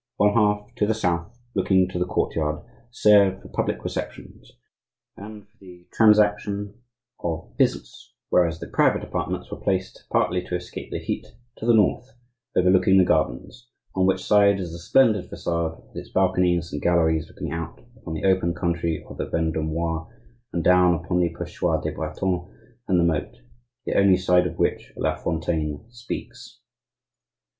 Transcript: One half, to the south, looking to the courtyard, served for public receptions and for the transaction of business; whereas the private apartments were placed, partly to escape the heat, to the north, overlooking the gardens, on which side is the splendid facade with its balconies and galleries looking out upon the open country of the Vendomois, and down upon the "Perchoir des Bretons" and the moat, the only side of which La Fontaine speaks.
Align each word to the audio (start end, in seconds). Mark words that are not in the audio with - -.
One 0.17 0.33
half, 0.33 0.73
to 0.77 0.87
the 0.87 0.95
south, 0.95 1.37
looking 1.53 1.87
to 1.89 1.99
the 1.99 2.07
courtyard, 2.07 2.65
served 2.89 3.43
for 3.43 3.49
public 3.49 3.83
receptions 3.83 4.51
and 5.15 5.47
for 5.47 5.57
the 5.59 5.85
transaction 5.93 6.73
of 7.19 7.55
business; 7.55 8.11
whereas 8.29 8.59
the 8.59 8.65
private 8.65 9.03
apartments 9.03 9.51
were 9.51 9.59
placed, 9.61 10.05
partly 10.09 10.41
to 10.47 10.55
escape 10.55 10.89
the 10.89 10.97
heat, 10.97 11.27
to 11.57 11.67
the 11.67 11.75
north, 11.75 12.17
overlooking 12.55 12.97
the 12.97 13.03
gardens, 13.05 13.67
on 13.93 14.07
which 14.07 14.25
side 14.25 14.59
is 14.59 14.71
the 14.71 14.79
splendid 14.79 15.29
facade 15.29 15.79
with 15.89 15.95
its 15.97 16.09
balconies 16.09 16.73
and 16.73 16.81
galleries 16.81 17.27
looking 17.29 17.51
out 17.53 17.79
upon 17.97 18.15
the 18.15 18.25
open 18.25 18.55
country 18.55 19.05
of 19.07 19.17
the 19.19 19.27
Vendomois, 19.27 20.07
and 20.51 20.63
down 20.63 20.95
upon 20.95 21.19
the 21.19 21.29
"Perchoir 21.29 21.79
des 21.79 21.91
Bretons" 21.93 22.49
and 22.87 22.99
the 22.99 23.03
moat, 23.03 23.37
the 23.85 23.93
only 23.93 24.17
side 24.17 24.47
of 24.47 24.57
which 24.57 24.91
La 24.97 25.13
Fontaine 25.13 25.85
speaks. 25.91 26.57